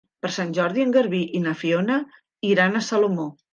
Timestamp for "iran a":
2.55-2.85